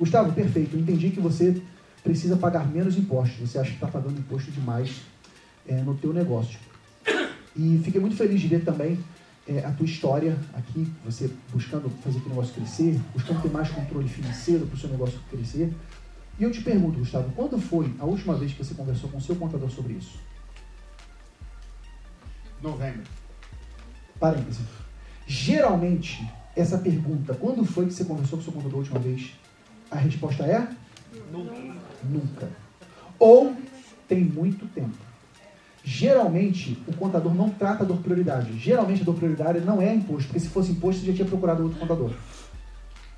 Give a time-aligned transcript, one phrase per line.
[0.00, 0.74] Gustavo, perfeito.
[0.76, 1.60] Eu entendi que você
[2.02, 3.50] precisa pagar menos impostos.
[3.50, 5.02] Você acha que está pagando imposto demais
[5.68, 6.58] é, no teu negócio.
[7.54, 8.98] E fiquei muito feliz de ver também
[9.46, 14.08] é, a tua história aqui, você buscando fazer o negócio crescer, buscando ter mais controle
[14.08, 15.70] financeiro para o seu negócio crescer.
[16.38, 19.20] E eu te pergunto, Gustavo, quando foi a última vez que você conversou com o
[19.20, 20.18] seu contador sobre isso?
[22.62, 23.02] Novembro.
[24.18, 24.60] Parêntese.
[25.26, 26.26] Geralmente,
[26.56, 29.32] essa pergunta, quando foi que você conversou com o seu contador a última vez?
[29.90, 30.68] A resposta é?
[31.32, 31.54] Nunca.
[32.04, 32.48] Nunca.
[33.18, 33.54] Ou
[34.08, 34.96] tem muito tempo.
[35.82, 38.56] Geralmente, o contador não trata a dor prioridade.
[38.58, 41.64] Geralmente, a dor prioridade não é imposto, porque se fosse imposto, você já tinha procurado
[41.64, 42.12] outro contador.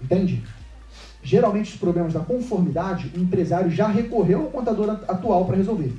[0.00, 0.42] Entende?
[1.22, 5.92] Geralmente, os problemas da conformidade, o empresário já recorreu ao contador atual para resolver.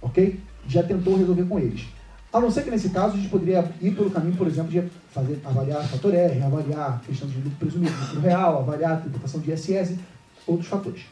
[0.00, 0.40] Ok?
[0.66, 1.86] Já tentou resolver com eles.
[2.32, 4.82] A não ser que nesse caso a gente poderia ir pelo caminho, por exemplo, de
[5.10, 9.50] fazer, avaliar fator R, avaliar questão de lucro presumido, lucro real, avaliar a tributação de
[9.50, 9.96] ISS,
[10.46, 11.02] outros fatores.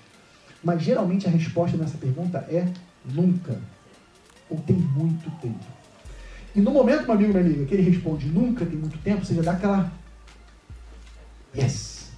[0.62, 2.68] Mas geralmente a resposta nessa pergunta é
[3.04, 3.58] nunca.
[4.48, 5.64] Ou tem muito tempo.
[6.54, 9.34] E no momento, meu amigo, minha amiga, que ele responde nunca tem muito tempo, você
[9.34, 9.92] já dá aquela.
[11.56, 12.12] Yes!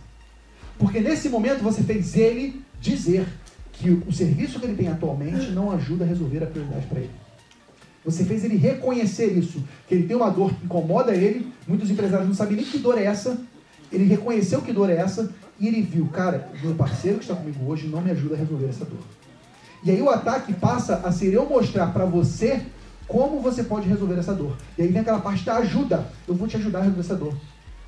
[0.78, 3.26] Porque nesse momento você fez ele dizer
[3.72, 7.10] que o serviço que ele tem atualmente não ajuda a resolver a prioridade para ele.
[8.04, 11.52] Você fez ele reconhecer isso, que ele tem uma dor que incomoda ele.
[11.68, 13.38] Muitos empresários não sabem nem que dor é essa.
[13.92, 17.70] Ele reconheceu que dor é essa e ele viu, cara, meu parceiro que está comigo
[17.70, 19.02] hoje não me ajuda a resolver essa dor.
[19.84, 22.62] E aí o ataque passa a ser eu mostrar para você
[23.06, 24.56] como você pode resolver essa dor.
[24.78, 26.06] E aí vem aquela parte da ajuda.
[26.26, 27.34] Eu vou te ajudar a resolver essa dor.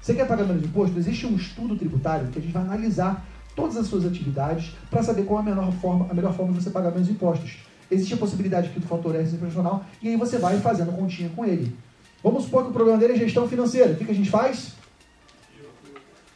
[0.01, 0.99] Você quer pagar menos imposto?
[0.99, 5.25] Existe um estudo tributário que a gente vai analisar todas as suas atividades para saber
[5.25, 7.59] qual é a melhor forma, a melhor forma de você pagar menos impostos.
[7.93, 11.45] Existe a possibilidade aqui do fator S profissional e aí você vai fazendo continha com
[11.45, 11.77] ele.
[12.23, 13.93] Vamos supor que o problema dele é gestão financeira.
[13.93, 14.73] O que, que a gente faz?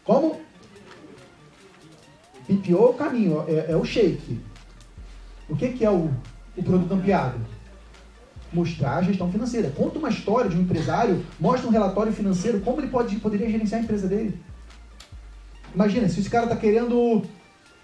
[0.05, 0.39] Como?
[2.47, 4.39] PPO é o caminho, é, é o shake.
[5.49, 6.11] O que, que é o,
[6.57, 7.41] o produto ampliado?
[8.53, 9.71] Mostrar a gestão financeira.
[9.71, 13.81] Conta uma história de um empresário, mostra um relatório financeiro, como ele pode, poderia gerenciar
[13.81, 14.39] a empresa dele.
[15.75, 17.23] Imagina, se esse cara está querendo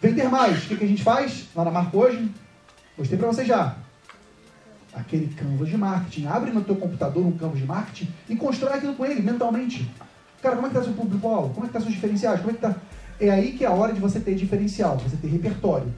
[0.00, 2.30] vender mais, o que, que a gente faz lá na marca hoje?
[2.96, 3.76] Mostrei para você já.
[4.94, 6.26] Aquele canvas de marketing.
[6.26, 9.90] Abre no teu computador um canvas de marketing e constrói aquilo com ele mentalmente.
[10.42, 11.54] Cara, como é que está seu público-alvo?
[11.54, 12.40] Como é que está seus diferenciais?
[12.40, 12.74] Como é que tá?
[13.20, 15.92] É aí que é a hora de você ter diferencial, você ter repertório.